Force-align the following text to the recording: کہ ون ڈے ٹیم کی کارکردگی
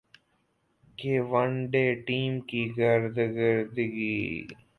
کہ 0.97 1.11
ون 1.29 1.51
ڈے 1.71 1.85
ٹیم 2.05 2.31
کی 2.49 2.61
کارکردگی 2.75 4.17